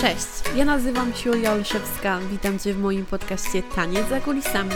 [0.00, 4.70] Cześć, ja nazywam się Julia Olszewska, witam Cię w moim podcaście Taniec za kulisami.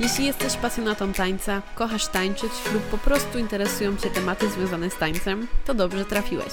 [0.00, 5.46] Jeśli jesteś pasjonatą tańca, kochasz tańczyć lub po prostu interesują Cię tematy związane z tańcem,
[5.66, 6.52] to dobrze trafiłeś.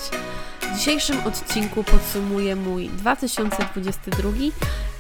[0.62, 4.30] W dzisiejszym odcinku podsumuję mój 2022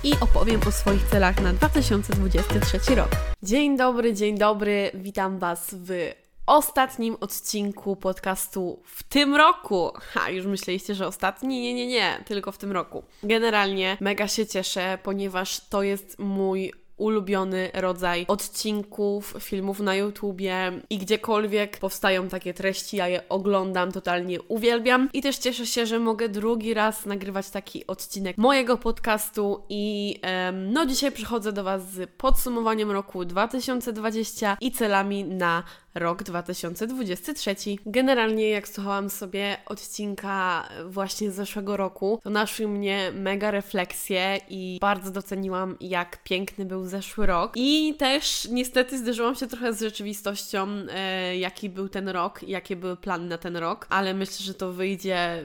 [0.03, 3.09] i opowiem o swoich celach na 2023 rok.
[3.43, 6.11] Dzień dobry, dzień dobry, witam Was w
[6.45, 9.91] ostatnim odcinku podcastu w tym roku.
[9.95, 11.61] Ha, już myśleliście, że ostatni?
[11.61, 13.03] Nie, nie, nie, tylko w tym roku.
[13.23, 20.97] Generalnie mega się cieszę, ponieważ to jest mój ulubiony rodzaj odcinków, filmów na YouTubie i
[20.97, 26.29] gdziekolwiek powstają takie treści, ja je oglądam, totalnie uwielbiam i też cieszę się, że mogę
[26.29, 32.09] drugi raz nagrywać taki odcinek mojego podcastu i em, no dzisiaj przychodzę do Was z
[32.17, 35.63] podsumowaniem roku 2020 i celami na
[35.95, 37.55] rok 2023.
[37.85, 44.77] Generalnie, jak słuchałam sobie odcinka właśnie z zeszłego roku, to naszły mnie mega refleksje i
[44.81, 47.53] bardzo doceniłam, jak piękny był zeszły rok.
[47.55, 52.97] I też niestety zderzyłam się trochę z rzeczywistością, e, jaki był ten rok, jakie były
[52.97, 55.43] plany na ten rok, ale myślę, że to wyjdzie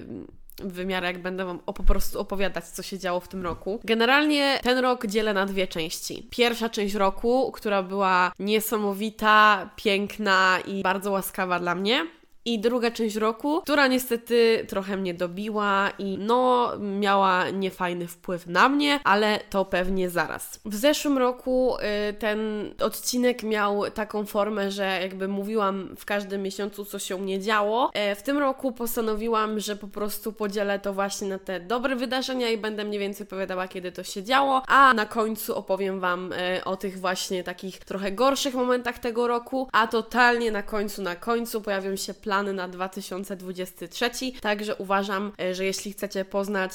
[0.64, 3.80] w jak będę Wam po prostu opowiadać, co się działo w tym roku.
[3.84, 6.26] Generalnie ten rok dzielę na dwie części.
[6.30, 12.06] Pierwsza część roku, która była niesamowita, piękna i bardzo łaskawa dla mnie.
[12.44, 18.68] I druga część roku, która niestety trochę mnie dobiła i no miała niefajny wpływ na
[18.68, 20.60] mnie, ale to pewnie zaraz.
[20.64, 21.76] W zeszłym roku
[22.10, 27.18] y, ten odcinek miał taką formę, że jakby mówiłam w każdym miesiącu, co się u
[27.18, 27.90] mnie działo.
[27.94, 32.50] E, w tym roku postanowiłam, że po prostu podzielę to właśnie na te dobre wydarzenia
[32.50, 36.64] i będę mniej więcej opowiadała, kiedy to się działo, a na końcu opowiem Wam e,
[36.64, 41.60] o tych właśnie takich trochę gorszych momentach tego roku, a totalnie na końcu, na końcu
[41.60, 44.10] pojawią się plany na 2023.
[44.40, 46.72] Także uważam, e, że jeśli chcecie poznać,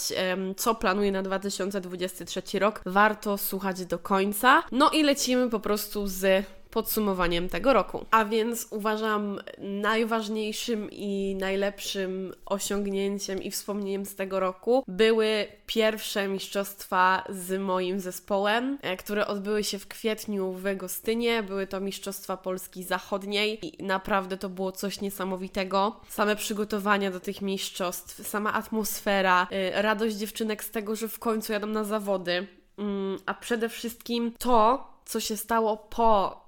[0.58, 4.64] co planuję na 2023 rok, warto słuchać do końca.
[4.72, 8.06] No i lecimy po prostu z podsumowaniem tego roku.
[8.12, 17.24] A więc uważam najważniejszym i najlepszym osiągnięciem i wspomnieniem z tego roku były pierwsze mistrzostwa
[17.30, 21.44] z moim zespołem, e, które odbyły się w kwietniu w Gostynie.
[21.44, 26.00] Były to mistrzostwa Polski Zachodniej i naprawdę to było coś niesamowitego.
[26.10, 31.54] Same przygotowania do tych mistrzostw, sama atmosfera, e, radość dziewczynek z tego, że w końcu
[31.54, 32.48] jadą na zawody.
[32.78, 36.45] Mm, a przede wszystkim to, co się stało po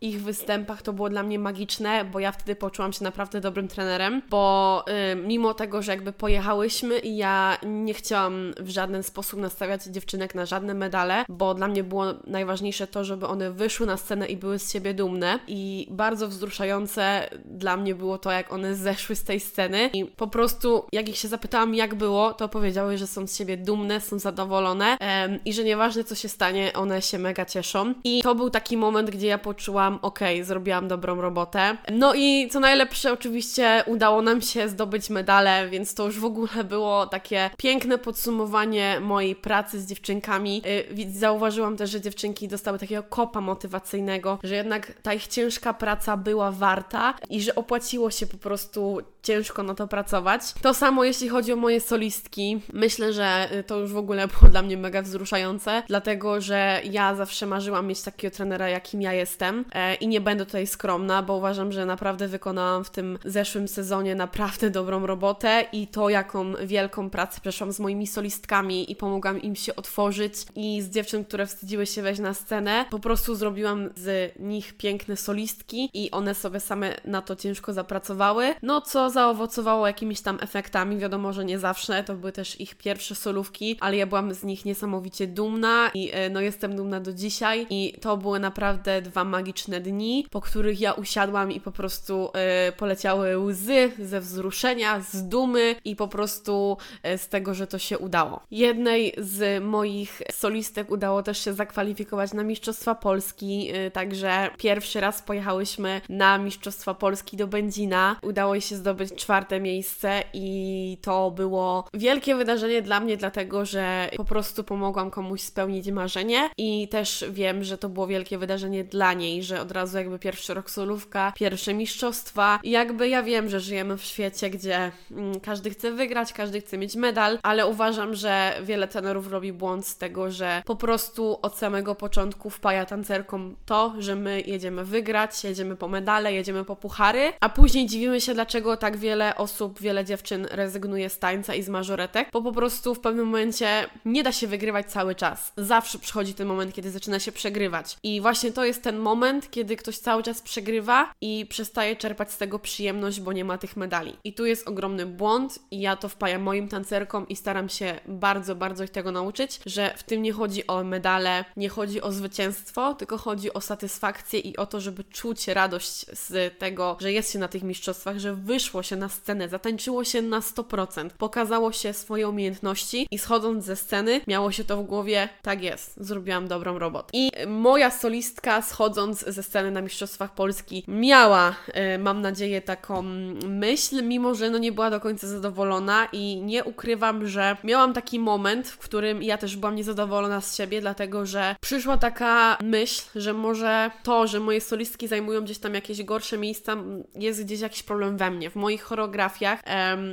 [0.00, 4.22] ich występach to było dla mnie magiczne, bo ja wtedy poczułam się naprawdę dobrym trenerem,
[4.30, 9.84] bo y, mimo tego, że jakby pojechałyśmy i ja nie chciałam w żaden sposób nastawiać
[9.84, 14.26] dziewczynek na żadne medale, bo dla mnie było najważniejsze to, żeby one wyszły na scenę
[14.26, 15.38] i były z siebie dumne.
[15.48, 19.90] I bardzo wzruszające dla mnie było to, jak one zeszły z tej sceny.
[19.92, 23.56] I po prostu jak ich się zapytałam, jak było, to powiedziały, że są z siebie
[23.56, 24.96] dumne, są zadowolone
[25.44, 27.94] i że nieważne co się stanie, one się mega cieszą.
[28.04, 31.76] I to był taki moment, gdzie ja poczułam stwierdziłam, okej, okay, zrobiłam dobrą robotę.
[31.92, 36.64] No i co najlepsze, oczywiście udało nam się zdobyć medale, więc to już w ogóle
[36.64, 40.62] było takie piękne podsumowanie mojej pracy z dziewczynkami.
[40.98, 46.16] Y, zauważyłam też, że dziewczynki dostały takiego kopa motywacyjnego, że jednak ta ich ciężka praca
[46.16, 50.42] była warta i że opłaciło się po prostu ciężko na to pracować.
[50.62, 52.60] To samo jeśli chodzi o moje solistki.
[52.72, 57.14] Myślę, że y, to już w ogóle było dla mnie mega wzruszające, dlatego że ja
[57.14, 59.64] zawsze marzyłam mieć takiego trenera, jakim ja jestem.
[59.72, 64.14] E, i nie będę tutaj skromna, bo uważam, że naprawdę wykonałam w tym zeszłym sezonie
[64.14, 69.56] naprawdę dobrą robotę i to, jaką wielką pracę przeszłam z moimi solistkami i pomogłam im
[69.56, 74.38] się otworzyć i z dziewczyn, które wstydziły się wejść na scenę, po prostu zrobiłam z
[74.38, 80.20] nich piękne solistki i one sobie same na to ciężko zapracowały, no co zaowocowało jakimiś
[80.20, 84.34] tam efektami, wiadomo, że nie zawsze, to były też ich pierwsze solówki, ale ja byłam
[84.34, 89.02] z nich niesamowicie dumna i e, no jestem dumna do dzisiaj i to były naprawdę
[89.02, 92.28] dwa magiczne dni, po których ja usiadłam i po prostu
[92.68, 96.76] y, poleciały łzy ze wzruszenia, z dumy i po prostu
[97.14, 98.40] y, z tego, że to się udało.
[98.50, 105.22] Jednej z moich solistek udało też się zakwalifikować na Mistrzostwa Polski, y, także pierwszy raz
[105.22, 108.16] pojechałyśmy na Mistrzostwa Polski do Będzina.
[108.22, 114.10] Udało jej się zdobyć czwarte miejsce i to było wielkie wydarzenie dla mnie, dlatego że
[114.16, 119.12] po prostu pomogłam komuś spełnić marzenie i też wiem, że to było wielkie wydarzenie dla
[119.12, 122.60] niej, że od razu jakby pierwszy rok solówka, pierwsze mistrzostwa.
[122.62, 126.78] I jakby ja wiem, że żyjemy w świecie, gdzie mm, każdy chce wygrać, każdy chce
[126.78, 131.58] mieć medal, ale uważam, że wiele tenorów robi błąd z tego, że po prostu od
[131.58, 137.32] samego początku wpaja tancerkom to, że my jedziemy wygrać, jedziemy po medale, jedziemy po puchary,
[137.40, 141.62] a później dziwimy się, dlaczego tak tak wiele osób, wiele dziewczyn rezygnuje z tańca i
[141.62, 145.52] z mażoretek, bo po prostu w pewnym momencie nie da się wygrywać cały czas.
[145.56, 147.96] Zawsze przychodzi ten moment, kiedy zaczyna się przegrywać.
[148.02, 152.38] I właśnie to jest ten moment, kiedy ktoś cały czas przegrywa i przestaje czerpać z
[152.38, 154.16] tego przyjemność, bo nie ma tych medali.
[154.24, 158.54] I tu jest ogromny błąd i ja to wpajam moim tancerkom i staram się bardzo,
[158.54, 162.94] bardzo ich tego nauczyć, że w tym nie chodzi o medale, nie chodzi o zwycięstwo,
[162.94, 167.38] tylko chodzi o satysfakcję i o to, żeby czuć radość z tego, że jest się
[167.38, 172.28] na tych mistrzostwach, że wyszło się na scenę, zatańczyło się na 100%, pokazało się swoje
[172.28, 177.08] umiejętności i schodząc ze sceny miało się to w głowie, tak jest, zrobiłam dobrą robotę.
[177.12, 183.02] I moja solistka schodząc ze sceny na Mistrzostwach Polski miała, e, mam nadzieję, taką
[183.46, 188.18] myśl, mimo że no nie była do końca zadowolona i nie ukrywam, że miałam taki
[188.18, 193.32] moment, w którym ja też byłam niezadowolona z siebie, dlatego że przyszła taka myśl, że
[193.32, 196.76] może to, że moje solistki zajmują gdzieś tam jakieś gorsze miejsca,
[197.14, 199.60] jest gdzieś jakiś problem we mnie, w moich choreografiach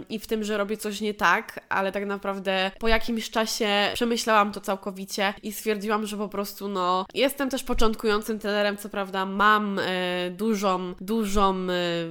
[0.10, 4.52] i w tym, że robię coś nie tak, ale tak naprawdę po jakimś czasie przemyślałam
[4.52, 9.80] to całkowicie i stwierdziłam, że po prostu no jestem też początkującym trenerem, co prawda mam
[9.80, 9.84] e,
[10.32, 11.66] dużą, dużą e,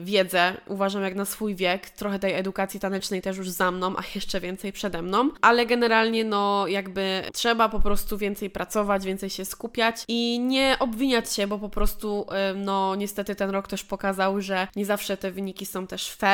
[0.04, 4.02] wiedzę, uważam jak na swój wiek, trochę tej edukacji tanecznej też już za mną, a
[4.14, 9.44] jeszcze więcej przede mną, ale generalnie no jakby trzeba po prostu więcej pracować, więcej się
[9.44, 14.40] skupiać i nie obwiniać się, bo po prostu e, no niestety ten rok też pokazał,
[14.40, 16.31] że nie zawsze te wyniki są też fair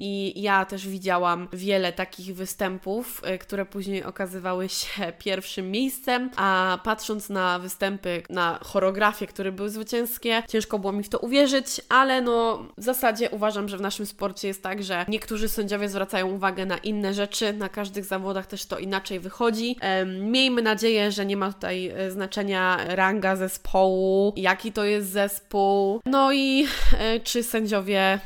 [0.00, 6.78] i ja też widziałam wiele takich występów, e, które później okazywały się pierwszym miejscem, a
[6.84, 12.20] patrząc na występy, na choreografie, które były zwycięskie, ciężko było mi w to uwierzyć, ale
[12.20, 16.66] no w zasadzie uważam, że w naszym sporcie jest tak, że niektórzy sędziowie zwracają uwagę
[16.66, 19.76] na inne rzeczy, na każdych zawodach też to inaczej wychodzi.
[20.20, 26.32] Miejmy nadzieję, że nie ma tutaj e, znaczenia ranga zespołu, jaki to jest zespół, no
[26.32, 26.66] i
[26.98, 28.20] e, czy sędziowie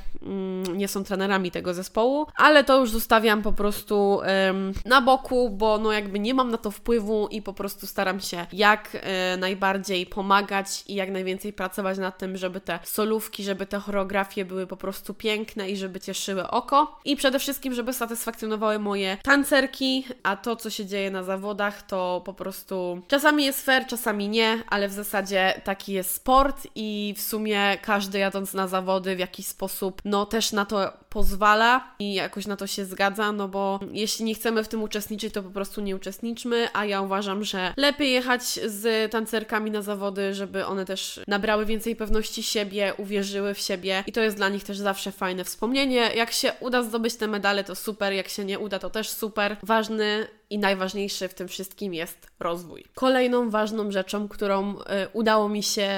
[0.75, 4.21] nie są trenerami tego zespołu, ale to już zostawiam po prostu
[4.85, 8.47] na boku, bo no jakby nie mam na to wpływu i po prostu staram się
[8.53, 13.79] jak e, najbardziej pomagać i jak najwięcej pracować nad tym, żeby te solówki, żeby te
[13.79, 17.01] choreografie były po prostu piękne i żeby cieszyły oko.
[17.05, 22.23] I przede wszystkim, żeby satysfakcjonowały moje tancerki, a to, co się dzieje na zawodach, to
[22.25, 27.21] po prostu czasami jest fair, czasami nie, ale w zasadzie taki jest sport i w
[27.21, 32.47] sumie każdy jadąc na zawody w jakiś sposób no też na to pozwala i jakoś
[32.47, 35.81] na to się zgadza, no bo jeśli nie chcemy w tym uczestniczyć, to po prostu
[35.81, 41.21] nie uczestniczmy, a ja uważam, że lepiej jechać z tancerkami na zawody, żeby one też
[41.29, 45.45] nabrały więcej pewności siebie, uwierzyły w siebie i to jest dla nich też zawsze fajne
[45.45, 46.11] wspomnienie.
[46.15, 49.57] Jak się uda zdobyć te medale, to super, jak się nie uda, to też super.
[49.63, 52.85] Ważny i najważniejszy w tym wszystkim jest rozwój.
[52.95, 54.83] Kolejną ważną rzeczą, którą y,
[55.13, 55.89] udało mi się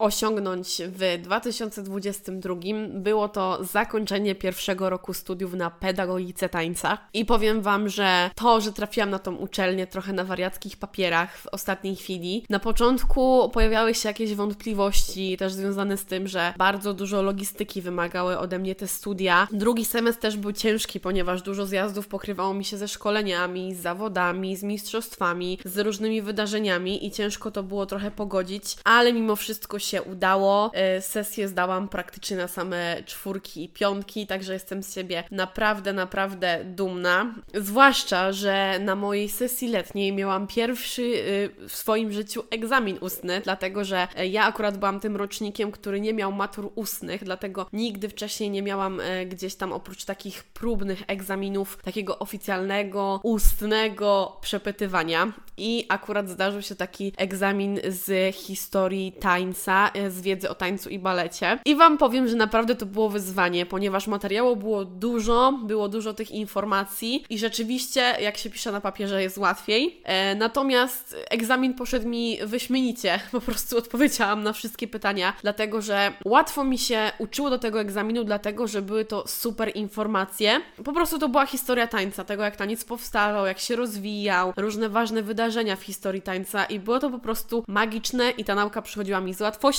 [0.00, 2.54] osiągnąć w 2022
[2.88, 6.98] było to zakończenie pierwszego roku studiów na pedagogice tańca.
[7.14, 11.46] I powiem Wam, że to, że trafiłam na tą uczelnię trochę na wariackich papierach w
[11.46, 17.22] ostatniej chwili, na początku pojawiały się jakieś wątpliwości też związane z tym, że bardzo dużo
[17.22, 19.48] logistyki wymagały ode mnie te studia.
[19.52, 24.56] Drugi semestr też był ciężki, ponieważ dużo zjazdów pokrywało mi się ze szkoleniami, z zawodami,
[24.56, 30.02] z mistrzostwami, z różnymi wydarzeniami i ciężko to było trochę pogodzić, ale mimo wszystko się
[30.02, 30.70] udało.
[30.74, 36.64] E, sesję zdałam praktycznie na same czwórki i piątki, także jestem z siebie naprawdę, naprawdę
[36.64, 37.34] dumna.
[37.54, 43.84] Zwłaszcza, że na mojej sesji letniej miałam pierwszy y, w swoim życiu egzamin ustny, dlatego
[43.84, 48.62] że ja akurat byłam tym rocznikiem, który nie miał matur ustnych, dlatego nigdy wcześniej nie
[48.62, 55.32] miałam e, gdzieś tam oprócz takich próbnych egzaminów, takiego oficjalnego, ustnego przepytywania.
[55.56, 60.98] I akurat zdarzył się taki egzamin z historii tańca E, z wiedzy o tańcu i
[60.98, 61.58] balecie.
[61.64, 66.30] I Wam powiem, że naprawdę to było wyzwanie, ponieważ materiału było dużo, było dużo tych
[66.30, 70.00] informacji i rzeczywiście, jak się pisze na papierze, jest łatwiej.
[70.04, 73.20] E, natomiast egzamin poszedł mi wyśmienicie.
[73.32, 78.24] Po prostu odpowiedziałam na wszystkie pytania, dlatego że łatwo mi się uczyło do tego egzaminu,
[78.24, 80.60] dlatego że były to super informacje.
[80.84, 85.22] Po prostu to była historia tańca, tego jak taniec powstawał, jak się rozwijał, różne ważne
[85.22, 89.34] wydarzenia w historii tańca i było to po prostu magiczne i ta nauka przychodziła mi
[89.34, 89.69] z łatwością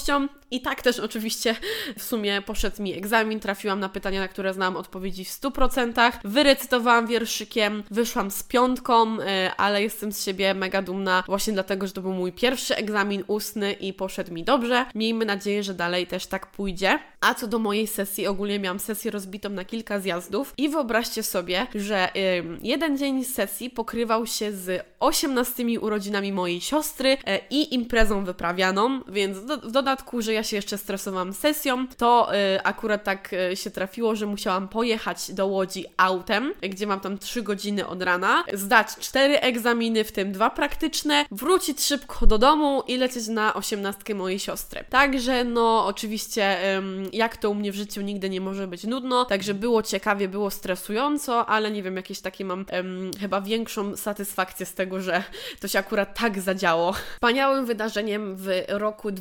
[0.51, 1.55] I tak też oczywiście
[1.97, 6.11] w sumie poszedł mi egzamin, trafiłam na pytania, na które znałam odpowiedzi w 100%.
[6.23, 11.93] Wyrecytowałam wierszykiem, wyszłam z piątką, e, ale jestem z siebie mega dumna właśnie dlatego, że
[11.93, 14.85] to był mój pierwszy egzamin ustny i poszedł mi dobrze.
[14.95, 16.99] Miejmy nadzieję, że dalej też tak pójdzie.
[17.21, 21.67] A co do mojej sesji, ogólnie miałam sesję rozbitą na kilka zjazdów i wyobraźcie sobie,
[21.75, 22.09] że
[22.61, 29.45] jeden dzień sesji pokrywał się z 18 urodzinami mojej siostry e, i imprezą wyprawianą, więc
[29.45, 33.71] do, do dodatku, że ja się jeszcze stresowałam sesją, to y, akurat tak y, się
[33.71, 38.87] trafiło, że musiałam pojechać do Łodzi autem, gdzie mam tam 3 godziny od rana, zdać
[38.99, 44.39] 4 egzaminy, w tym dwa praktyczne, wrócić szybko do domu i lecieć na osiemnastkę mojej
[44.39, 44.83] siostry.
[44.89, 46.57] Także no oczywiście
[47.13, 50.51] jak to u mnie w życiu nigdy nie może być nudno, także było ciekawie, było
[50.51, 52.65] stresująco, ale nie wiem, jakieś takie mam
[53.19, 55.23] chyba większą satysfakcję z tego, że
[55.59, 56.93] to się akurat tak zadziało.
[57.13, 59.11] Wspaniałym wydarzeniem w roku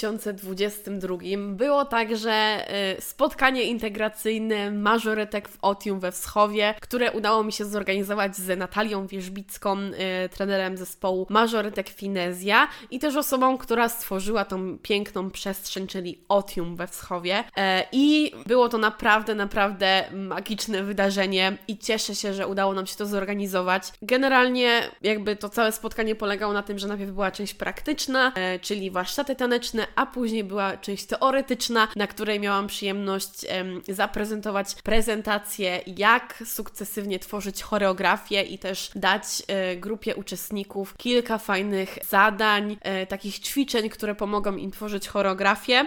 [0.00, 2.66] 2022 było także
[2.98, 9.06] y, spotkanie integracyjne mażoretek w Otium we Wschowie, które udało mi się zorganizować z Natalią
[9.06, 16.24] Wierzbicką, y, trenerem zespołu Mażoretek Finezja i też osobą, która stworzyła tą piękną przestrzeń, czyli
[16.28, 17.44] Otium we Wschowie.
[17.56, 22.96] E, I było to naprawdę, naprawdę magiczne wydarzenie i cieszę się, że udało nam się
[22.96, 23.92] to zorganizować.
[24.02, 28.90] Generalnie jakby to całe spotkanie polegało na tym, że najpierw była część praktyczna, e, czyli
[28.90, 33.46] warsztaty taneczne, a później była część teoretyczna, na której miałam przyjemność
[33.88, 42.76] zaprezentować prezentację, jak sukcesywnie tworzyć choreografię i też dać e, grupie uczestników kilka fajnych zadań,
[42.82, 45.86] e, takich ćwiczeń, które pomogą im tworzyć choreografię.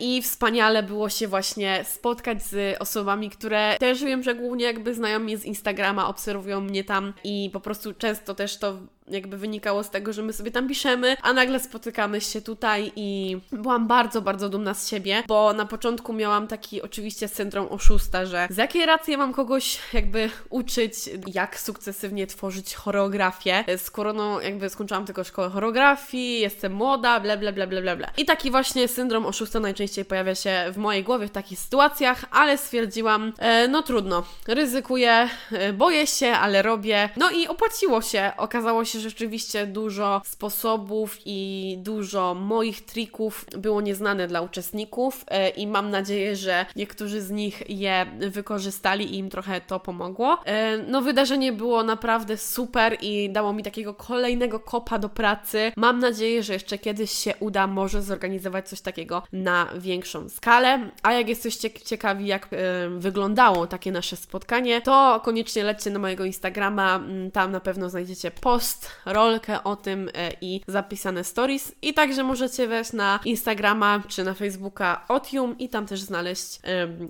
[0.00, 5.18] I wspaniale było się właśnie spotkać z osobami, które też wiem, że głównie jakby znają
[5.18, 8.78] mnie z Instagrama, obserwują mnie tam i po prostu często też to
[9.10, 13.38] jakby wynikało z tego, że my sobie tam piszemy, a nagle spotykamy się tutaj i
[13.52, 18.48] byłam bardzo, bardzo dumna z siebie, bo na początku miałam taki oczywiście syndrom oszusta, że
[18.50, 20.94] z jakiej racji mam kogoś jakby uczyć,
[21.26, 27.52] jak sukcesywnie tworzyć choreografię, skoro no jakby skończyłam tylko szkołę choreografii, jestem młoda, ble, ble,
[27.52, 28.10] ble, ble, ble, ble.
[28.16, 32.58] I taki właśnie syndrom oszusta najczęściej pojawia się w mojej głowie w takich sytuacjach, ale
[32.58, 37.08] stwierdziłam, e, no trudno, ryzykuję, e, boję się, ale robię.
[37.16, 38.32] No i opłaciło się.
[38.36, 45.66] Okazało się, rzeczywiście dużo sposobów i dużo moich trików było nieznane dla uczestników e, i
[45.66, 50.38] mam nadzieję, że niektórzy z nich je wykorzystali i im trochę to pomogło.
[50.44, 55.72] E, no wydarzenie było naprawdę super i dało mi takiego kolejnego kopa do pracy.
[55.76, 60.90] Mam nadzieję, że jeszcze kiedyś się uda może zorganizować coś takiego na większą skalę.
[61.02, 66.24] A jak jesteście ciekawi, jak e, wyglądało takie nasze spotkanie, to koniecznie lećcie na mojego
[66.24, 71.72] Instagrama, mm, tam na pewno znajdziecie post rolkę o tym e, i zapisane stories.
[71.82, 76.60] I także możecie wejść na Instagrama czy na Facebooka Otium i tam też znaleźć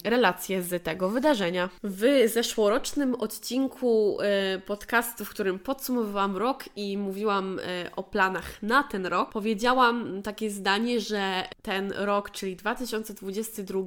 [0.04, 1.68] relacje z tego wydarzenia.
[1.84, 8.82] W zeszłorocznym odcinku e, podcastu, w którym podsumowałam rok i mówiłam e, o planach na
[8.82, 13.80] ten rok, powiedziałam takie zdanie, że ten rok, czyli 2022,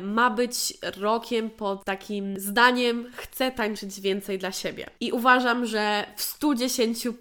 [0.00, 4.86] ma być rokiem pod takim zdaniem chcę tańczyć więcej dla siebie.
[5.00, 7.12] I uważam, że w 110%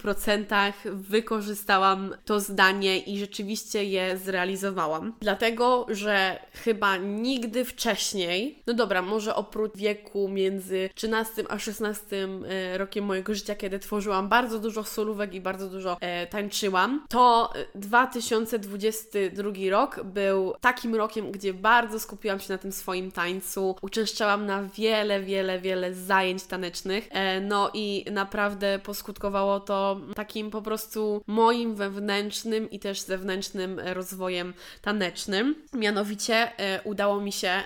[0.86, 5.14] wykorzystałam to zdanie i rzeczywiście je zrealizowałam.
[5.22, 12.78] Dlatego, że chyba nigdy wcześniej, no dobra, może oprócz wieku między 13 a 16 e,
[12.78, 19.52] rokiem mojego życia, kiedy tworzyłam bardzo dużo solówek i bardzo dużo e, tańczyłam, to 2022
[19.70, 25.22] rok był takim rokiem, gdzie bardzo skupiłam się na tym swoim tańcu, uczęszczałam na wiele,
[25.22, 29.79] wiele, wiele zajęć tanecznych, e, no i naprawdę poskutkowało to
[30.16, 35.56] takim po prostu moim wewnętrznym i też zewnętrznym rozwojem tanecznym.
[35.74, 37.64] Mianowicie e, udało mi się e,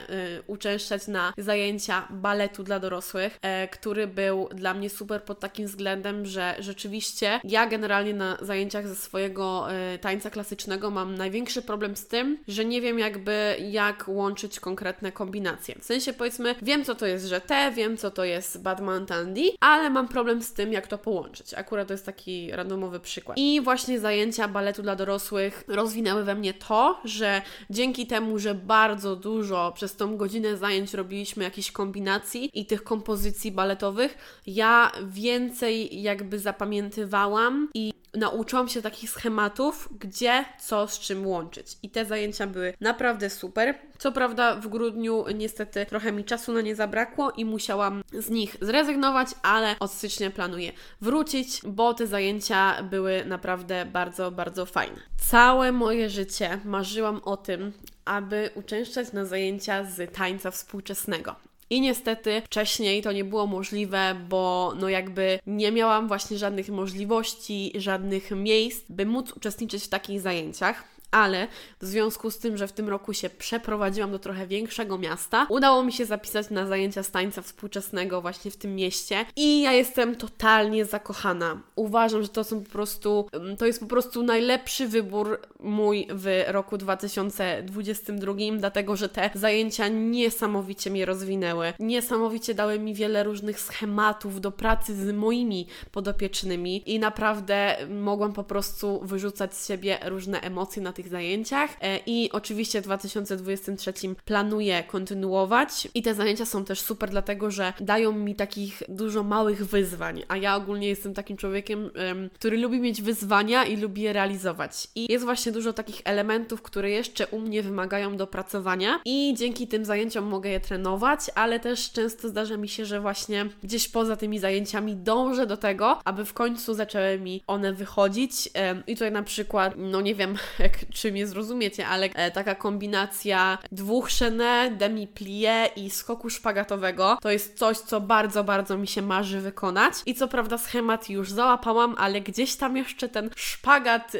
[0.48, 6.25] uczęszczać na zajęcia baletu dla dorosłych, e, który był dla mnie super pod takim względem,
[6.25, 9.67] że rzeczywiście ja generalnie na zajęciach ze swojego
[10.01, 15.75] tańca klasycznego mam największy problem z tym, że nie wiem jakby jak łączyć konkretne kombinacje.
[15.79, 19.89] W sensie powiedzmy, wiem co to jest żete, wiem co to jest Batman Tandy, ale
[19.89, 21.53] mam problem z tym jak to połączyć.
[21.53, 23.38] Akurat to jest taki randomowy przykład.
[23.38, 29.15] I właśnie zajęcia baletu dla dorosłych rozwinęły we mnie to, że dzięki temu, że bardzo
[29.15, 36.39] dużo przez tą godzinę zajęć robiliśmy jakichś kombinacji i tych kompozycji baletowych, ja więcej jakby
[36.39, 41.77] zapamiętywałam i nauczyłam się takich schematów, gdzie co z czym łączyć.
[41.84, 43.75] I te zajęcia były naprawdę super.
[43.98, 48.58] Co prawda w grudniu niestety trochę mi czasu na nie zabrakło i musiałam z nich
[48.62, 54.98] zrezygnować, ale od stycznia planuję wrócić, bo te zajęcia były naprawdę bardzo, bardzo fajne.
[55.29, 57.74] Całe moje życie marzyłam o tym,
[58.05, 61.36] aby uczęszczać na zajęcia z tańca współczesnego.
[61.70, 67.72] I niestety wcześniej to nie było możliwe, bo no jakby nie miałam właśnie żadnych możliwości,
[67.75, 71.48] żadnych miejsc, by móc uczestniczyć w takich zajęciach ale
[71.82, 75.84] w związku z tym, że w tym roku się przeprowadziłam do trochę większego miasta, udało
[75.84, 80.15] mi się zapisać na zajęcia z tańca współczesnego właśnie w tym mieście i ja jestem
[80.15, 81.62] totalnie zakochana.
[81.75, 86.43] Uważam, że to są po prostu, mm, to jest po prostu najlepszy wybór mój w
[86.48, 91.74] roku 2022, dlatego że te zajęcia niesamowicie mnie rozwinęły.
[91.79, 98.43] Niesamowicie dały mi wiele różnych schematów do pracy z moimi podopiecznymi i naprawdę mogłam po
[98.43, 103.93] prostu wyrzucać z siebie różne emocje na tych zajęciach e, i oczywiście w 2023
[104.25, 109.65] planuję kontynuować i te zajęcia są też super, dlatego że dają mi takich dużo małych
[109.65, 111.91] wyzwań, a ja ogólnie jestem takim człowiekiem,
[112.33, 114.88] który lubi mieć wyzwania i lubi je realizować.
[114.95, 119.86] I jest właśnie dużo takich elementów, które jeszcze u mnie wymagają dopracowania i dzięki tym
[119.86, 124.39] zajęciom mogę je trenować, ale też często zdarza mi się, że właśnie gdzieś poza tymi
[124.39, 128.50] zajęciami dążę do tego, aby w końcu zaczęły mi one wychodzić.
[128.88, 133.57] I tutaj na przykład, no nie wiem, jak, czy mnie zrozumiecie, ale e, taka kombinacja
[133.71, 139.01] dwóch chenet, demi plie i skoku szpagatowego to jest coś, co bardzo, bardzo mi się
[139.01, 139.93] marzy wykonać.
[140.05, 144.12] I co prawda schemat już załapałam, ale gdzieś tam jeszcze ten szpagat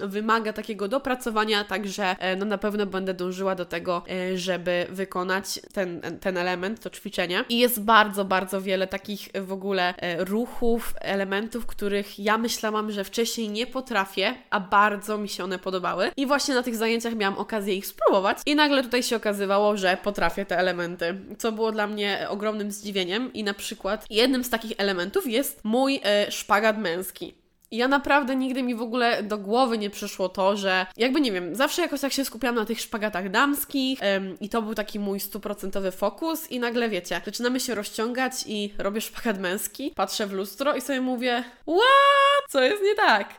[0.00, 5.60] wymaga takiego dopracowania, także e, no na pewno będę dążyła do tego, e, żeby wykonać
[5.72, 7.44] ten, ten element, to ćwiczenie.
[7.48, 13.48] I jest bardzo, bardzo wiele takich w ogóle ruchów, elementów, których ja myślałam, że wcześniej
[13.48, 16.03] nie potrafię, a bardzo mi się one podobały.
[16.16, 19.96] I właśnie na tych zajęciach miałam okazję ich spróbować i nagle tutaj się okazywało, że
[20.02, 24.72] potrafię te elementy, co było dla mnie ogromnym zdziwieniem i na przykład jednym z takich
[24.78, 27.43] elementów jest mój e, szpagat męski.
[27.74, 31.54] Ja naprawdę nigdy mi w ogóle do głowy nie przyszło to, że jakby nie wiem,
[31.54, 35.20] zawsze jakoś tak się skupiałam na tych szpagatach damskich ym, i to był taki mój
[35.20, 40.74] stuprocentowy fokus i nagle wiecie, zaczynamy się rozciągać i robię szpagat męski, patrzę w lustro
[40.74, 42.50] i sobie mówię, what?
[42.50, 43.34] Co jest nie tak?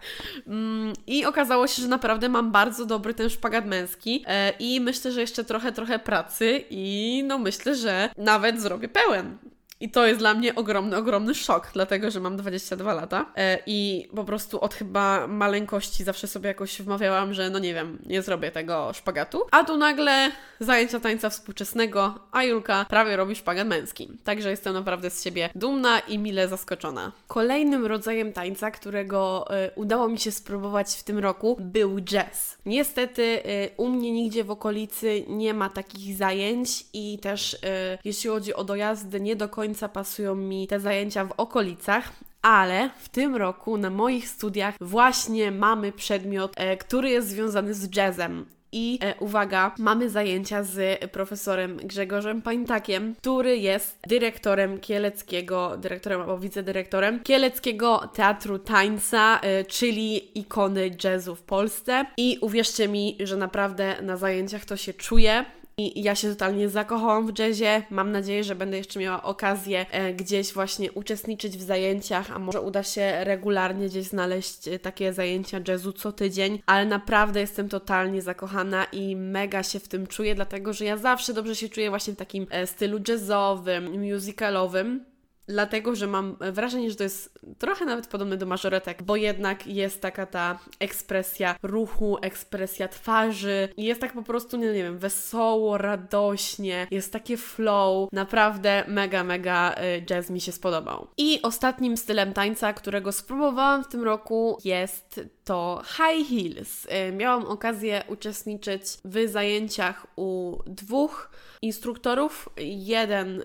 [0.47, 4.27] Ym, I okazało się, że naprawdę mam bardzo dobry ten szpagat męski yy,
[4.59, 9.37] i myślę, że jeszcze trochę, trochę pracy i no myślę, że nawet zrobię pełen.
[9.85, 14.09] I to jest dla mnie ogromny, ogromny szok, dlatego że mam 22 lata e, i
[14.15, 18.51] po prostu od chyba maleńkości zawsze sobie jakoś wmawiałam, że no nie wiem, nie zrobię
[18.51, 19.43] tego szpagatu.
[19.51, 24.09] A tu nagle zajęcia tańca współczesnego, a Julka prawie robi szpagat męski.
[24.23, 27.11] Także jestem naprawdę z siebie dumna i mile zaskoczona.
[27.27, 32.57] Kolejnym rodzajem tańca, którego y, udało mi się spróbować w tym roku, był jazz.
[32.65, 37.57] Niestety y, u mnie nigdzie w okolicy nie ma takich zajęć i też
[38.03, 42.11] jeśli chodzi o dojazdy, nie do końca końca pasują mi te zajęcia w okolicach,
[42.41, 47.95] ale w tym roku na moich studiach właśnie mamy przedmiot, e, który jest związany z
[47.95, 48.45] jazzem.
[48.71, 56.37] I e, uwaga, mamy zajęcia z profesorem Grzegorzem Pańtakiem, który jest dyrektorem kieleckiego, dyrektorem albo
[56.37, 62.05] wicedyrektorem kieleckiego teatru tańca, e, czyli ikony jazzu w Polsce.
[62.17, 65.45] I uwierzcie mi, że naprawdę na zajęciach to się czuje.
[65.77, 67.83] I ja się totalnie zakochałam w jazzie.
[67.89, 72.61] Mam nadzieję, że będę jeszcze miała okazję e, gdzieś właśnie uczestniczyć w zajęciach, a może
[72.61, 78.21] uda się regularnie gdzieś znaleźć e, takie zajęcia jazzu co tydzień, ale naprawdę jestem totalnie
[78.21, 82.13] zakochana i mega się w tym czuję, dlatego że ja zawsze dobrze się czuję właśnie
[82.13, 85.14] w takim e, stylu jazzowym, musicalowym
[85.47, 90.01] dlatego, że mam wrażenie, że to jest trochę nawet podobne do mażoretek, bo jednak jest
[90.01, 96.87] taka ta ekspresja ruchu, ekspresja twarzy jest tak po prostu, nie, nie wiem, wesoło, radośnie,
[96.91, 101.07] jest takie flow, naprawdę mega, mega y, jazz mi się spodobał.
[101.17, 106.85] I ostatnim stylem tańca, którego spróbowałam w tym roku jest to high heels.
[106.85, 111.29] Y, miałam okazję uczestniczyć w zajęciach u dwóch
[111.61, 112.49] instruktorów.
[112.57, 113.43] Jeden,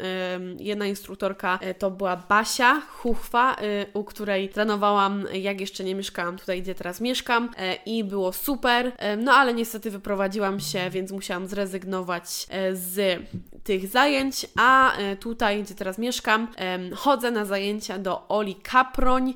[0.59, 6.39] jedna instruktorka e, to była Basia Huchwa, e, u której trenowałam, jak jeszcze nie mieszkałam
[6.39, 7.51] tutaj, gdzie teraz mieszkam
[7.87, 8.93] i było super.
[9.19, 13.23] No ale niestety wyprowadziłam się, więc musiałam zrezygnować z
[13.65, 16.49] tych zajęć, a tutaj, gdzie teraz mieszkam,
[16.97, 19.33] chodzę na zajęcia do Oli Kaproń,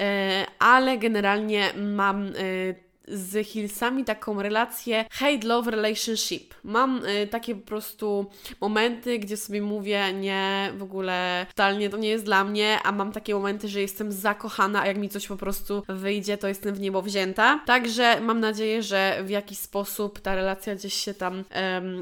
[0.58, 2.32] ale generalnie mam
[3.08, 6.54] z Hillsami taką relację hate-love relationship.
[6.64, 8.26] Mam y, takie po prostu
[8.60, 13.12] momenty, gdzie sobie mówię, nie, w ogóle totalnie to nie jest dla mnie, a mam
[13.12, 16.80] takie momenty, że jestem zakochana, a jak mi coś po prostu wyjdzie, to jestem w
[16.80, 17.60] niebo wzięta.
[17.66, 21.44] Także mam nadzieję, że w jakiś sposób ta relacja gdzieś się tam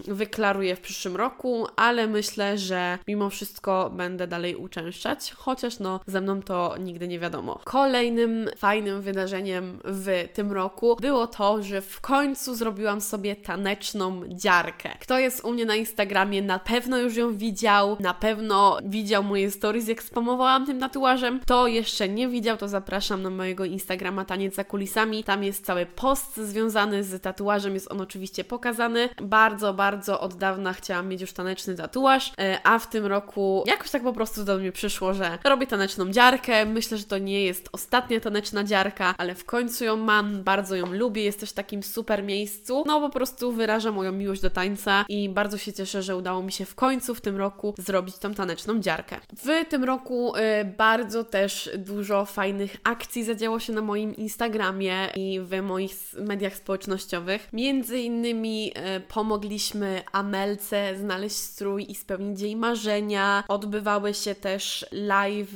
[0.04, 6.20] wyklaruje w przyszłym roku, ale myślę, że mimo wszystko będę dalej uczęszczać, chociaż no ze
[6.20, 7.60] mną to nigdy nie wiadomo.
[7.64, 14.96] Kolejnym fajnym wydarzeniem w tym roku było to, że w końcu zrobiłam sobie taneczną dziarkę.
[15.00, 19.50] Kto jest u mnie na Instagramie, na pewno już ją widział, na pewno widział moje
[19.50, 21.40] stories, jak spamowałam tym tatuażem.
[21.40, 25.24] Kto jeszcze nie widział, to zapraszam na mojego Instagrama Taniec za kulisami.
[25.24, 29.08] Tam jest cały post związany z tatuażem, jest on oczywiście pokazany.
[29.22, 33.90] Bardzo, bardzo od dawna chciałam mieć już taneczny tatuaż, e, a w tym roku jakoś
[33.90, 36.66] tak po prostu do mnie przyszło, że robię taneczną dziarkę.
[36.66, 40.81] Myślę, że to nie jest ostatnia taneczna dziarka, ale w końcu ją mam, bardzo ją
[40.90, 42.84] lubię, jest też w takim super miejscu.
[42.86, 46.52] No po prostu wyraża moją miłość do tańca i bardzo się cieszę, że udało mi
[46.52, 49.20] się w końcu w tym roku zrobić tą taneczną dziarkę.
[49.36, 55.40] W tym roku y, bardzo też dużo fajnych akcji zadziało się na moim Instagramie i
[55.40, 57.48] w moich mediach społecznościowych.
[57.52, 63.44] Między innymi y, pomogliśmy Amelce znaleźć strój i spełnić jej marzenia.
[63.48, 65.48] Odbywały się też live,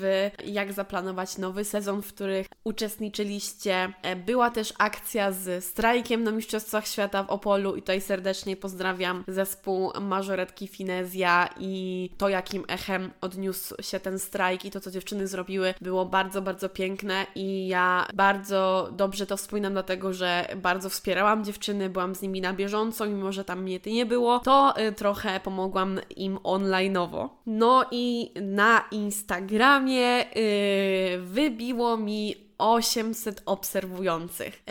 [0.47, 3.93] jak zaplanować nowy sezon, w których uczestniczyliście.
[4.03, 9.25] E, była też akcja z strajkiem na Mistrzostwach Świata w Opolu i tutaj serdecznie pozdrawiam
[9.29, 15.27] zespół Mażoretki Finezja i to, jakim echem odniósł się ten strajk i to, co dziewczyny
[15.27, 21.45] zrobiły, było bardzo, bardzo piękne i ja bardzo dobrze to wspominam, dlatego że bardzo wspierałam
[21.45, 25.41] dziewczyny, byłam z nimi na bieżąco, mimo że tam mnie nie było, to y, trochę
[25.41, 27.29] pomogłam im online'owo.
[27.47, 34.63] No i na Instagramie yy, wybiło mi 800 obserwujących.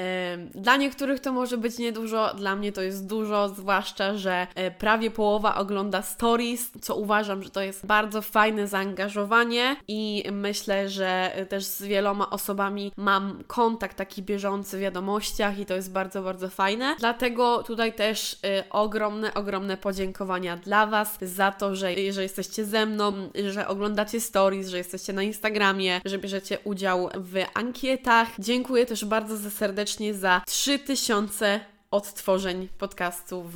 [0.56, 5.12] Dla niektórych to może być niedużo, dla mnie to jest dużo, zwłaszcza, że e, prawie
[5.12, 11.64] połowa ogląda stories, co uważam, że to jest bardzo fajne zaangażowanie i myślę, że też
[11.64, 16.96] z wieloma osobami mam kontakt taki bieżący w wiadomościach i to jest bardzo, bardzo fajne.
[17.00, 22.86] Dlatego tutaj też e, ogromne, ogromne podziękowania dla Was za to, że, że jesteście ze
[22.86, 23.14] mną,
[23.50, 28.28] że oglądacie stories, że jesteście na Instagramie, że bierzecie udział w ankiecie ankietach.
[28.40, 31.60] Dziękuję też bardzo serdecznie za 3000
[31.92, 33.56] odtworzeń podcastu w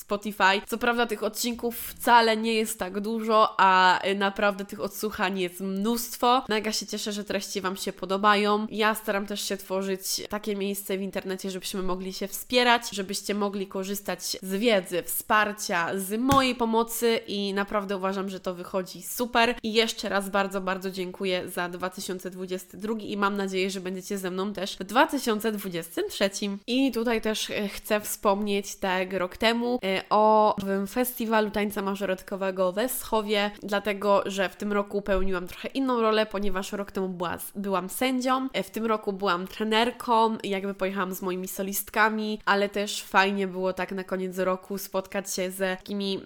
[0.00, 0.66] Spotify.
[0.66, 6.44] Co prawda tych odcinków wcale nie jest tak dużo, a naprawdę tych odsłuchań jest mnóstwo.
[6.48, 8.66] Mega się cieszę, że treści Wam się podobają.
[8.70, 13.66] Ja staram też się tworzyć takie miejsce w internecie, żebyśmy mogli się wspierać, żebyście mogli
[13.66, 19.54] korzystać z wiedzy, wsparcia, z mojej pomocy i naprawdę uważam, że to wychodzi super.
[19.62, 24.52] I jeszcze raz bardzo, bardzo dziękuję za 2022 i mam nadzieję, że będziecie ze mną
[24.52, 26.30] też w 2023.
[26.66, 29.78] I tutaj też e, chcę wspomnieć, tak rok temu
[30.10, 30.56] O
[30.88, 36.72] festiwalu tańca mażoretkowego we Schowie, dlatego że w tym roku pełniłam trochę inną rolę, ponieważ
[36.72, 41.48] rok temu była, byłam sędzią, y, w tym roku byłam trenerką, jakby pojechałam z moimi
[41.48, 46.20] solistkami, ale też fajnie było tak na koniec roku spotkać się ze takimi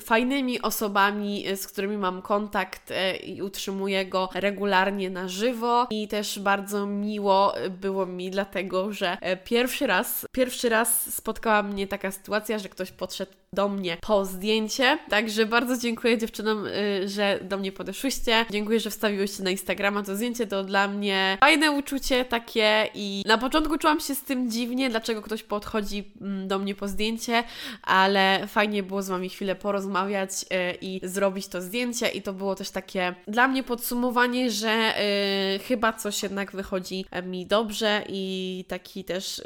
[0.00, 2.92] fajnymi osobami, y, z którymi mam kontakt
[3.24, 5.86] i utrzymuję go regularnie na żywo.
[5.90, 12.10] I też bardzo miło było mi dlatego, że pierwszy raz, pierwszy raz spotkała mnie taka
[12.10, 14.98] sytuacja, że ktoś podszedł do mnie po zdjęcie.
[15.08, 18.46] Także bardzo dziękuję dziewczynom, y, że do mnie podeszłyście.
[18.50, 20.46] Dziękuję, że wstawiłyście na Instagrama to zdjęcie.
[20.46, 25.22] To dla mnie fajne uczucie takie i na początku czułam się z tym dziwnie, dlaczego
[25.22, 27.44] ktoś podchodzi mm, do mnie po zdjęcie,
[27.82, 30.46] ale fajnie było z Wami chwilę porozmawiać y,
[30.80, 34.94] i zrobić to zdjęcie i to było też takie dla mnie podsumowanie, że
[35.56, 39.42] y, chyba coś jednak wychodzi mi dobrze i taki też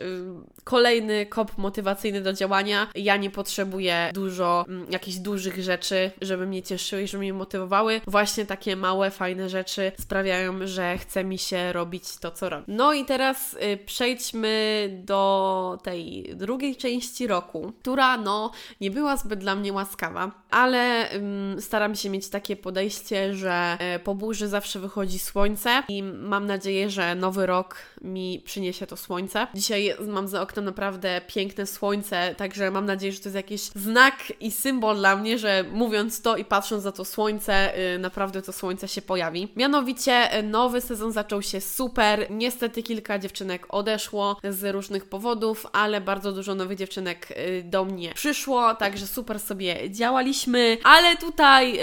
[0.64, 2.88] kolejny kop motywacyjny do działania.
[2.94, 8.00] Ja nie potrzebuję dużo mm, jakichś dużych rzeczy, żeby mnie cieszyły i żeby mnie motywowały.
[8.06, 12.64] Właśnie takie małe, fajne rzeczy sprawiają, że chce mi się robić to, co robię.
[12.68, 19.40] No i teraz y, przejdźmy do tej drugiej części roku, która no nie była zbyt
[19.40, 24.80] dla mnie łaskawa, ale ym, staram się mieć takie podejście, że y, po burzy zawsze
[24.80, 29.46] wychodzi słońce i mam nadzieję, że nowy rok mi przyniesie to słońce.
[29.54, 34.32] Dzisiaj mam za oknem naprawdę piękne słońce, także mam nadzieję, że to jest jakieś znak
[34.40, 38.52] i symbol dla mnie, że mówiąc to i patrząc za to słońce, yy, naprawdę to
[38.52, 39.48] słońce się pojawi.
[39.56, 42.26] Mianowicie y, nowy sezon zaczął się super.
[42.30, 48.14] Niestety kilka dziewczynek odeszło z różnych powodów, ale bardzo dużo nowych dziewczynek yy, do mnie
[48.14, 51.78] przyszło, także super sobie działaliśmy, ale tutaj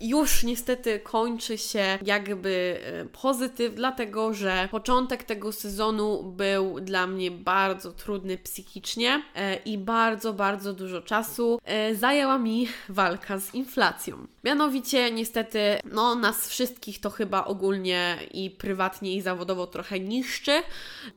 [0.00, 7.30] już niestety kończy się jakby y, pozytyw, dlatego że początek tego sezonu był dla mnie
[7.30, 11.15] bardzo trudny psychicznie y, i bardzo, bardzo dużo czasu
[11.64, 14.26] e, zajęła mi walka z inflacją.
[14.44, 20.62] Mianowicie, niestety, no, nas wszystkich to chyba ogólnie i prywatnie, i zawodowo trochę niszczy.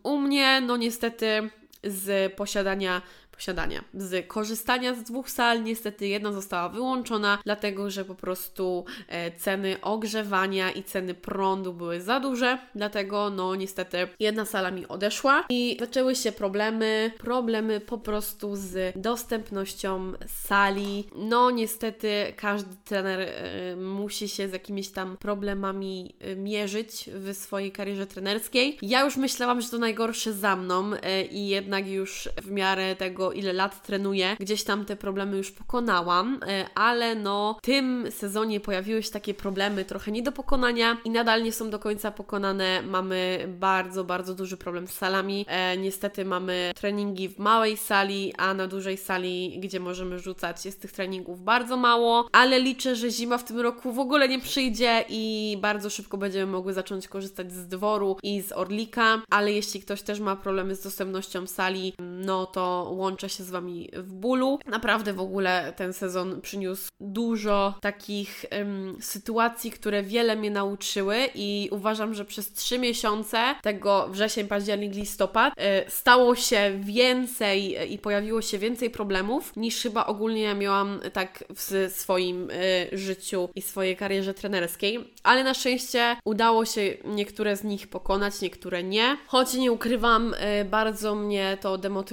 [0.03, 1.49] U mnie, no, niestety,
[1.83, 3.01] z posiadania
[3.39, 3.83] posiadania.
[3.93, 9.81] Z korzystania z dwóch sal niestety jedna została wyłączona, dlatego że po prostu e, ceny
[9.81, 15.77] ogrzewania i ceny prądu były za duże, dlatego no niestety jedna sala mi odeszła i
[15.79, 21.07] zaczęły się problemy, problemy po prostu z dostępnością sali.
[21.15, 27.71] No niestety każdy trener e, musi się z jakimiś tam problemami e, mierzyć w swojej
[27.71, 28.77] karierze trenerskiej.
[28.81, 30.91] Ja już myślałam, że to najgorsze za mną
[31.31, 36.39] i jednak już w miarę tego, ile lat trenuję, gdzieś tam te problemy już pokonałam,
[36.47, 41.09] e, ale no w tym sezonie pojawiły się takie problemy trochę nie do pokonania i
[41.09, 42.81] nadal nie są do końca pokonane.
[42.81, 45.45] Mamy bardzo, bardzo duży problem z salami.
[45.47, 50.81] E, niestety mamy treningi w małej sali, a na dużej sali, gdzie możemy rzucać, jest
[50.81, 55.05] tych treningów bardzo mało, ale liczę, że zima w tym roku w ogóle nie przyjdzie
[55.09, 60.01] i bardzo szybko będziemy mogły zacząć korzystać z dworu i z Orlika, ale jeśli ktoś
[60.01, 64.59] też ma problemy z dostępnością sali, no to łączę się z Wami w bólu.
[64.65, 71.69] Naprawdę w ogóle ten sezon przyniósł dużo takich um, sytuacji, które wiele mnie nauczyły i
[71.71, 78.41] uważam, że przez trzy miesiące, tego wrzesień, październik, listopad, y, stało się więcej i pojawiło
[78.41, 83.97] się więcej problemów niż chyba ogólnie ja miałam tak w swoim y, życiu i swojej
[83.97, 89.17] karierze trenerskiej, ale na szczęście udało się niektóre z nich pokonać, niektóre nie.
[89.27, 92.08] Choć nie ukrywam, y, bardzo mnie to demotywowało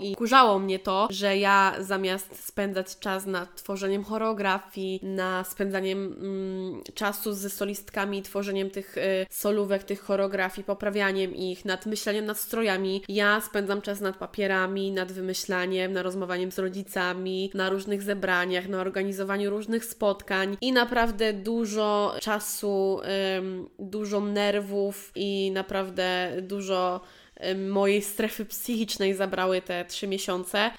[0.00, 6.82] i kurzało mnie to, że ja zamiast spędzać czas nad tworzeniem choreografii, na spędzaniem mm,
[6.94, 13.02] czasu ze solistkami, tworzeniem tych y, solówek, tych choreografii, poprawianiem ich, nad myśleniem nad strojami,
[13.08, 18.80] ja spędzam czas nad papierami, nad wymyślaniem, nad rozmawianiem z rodzicami, na różnych zebraniach, na
[18.80, 23.00] organizowaniu różnych spotkań i naprawdę dużo czasu,
[23.38, 27.00] ym, dużo nerwów i naprawdę dużo
[27.68, 30.70] mojej strefy psychicznej zabrały te trzy miesiące.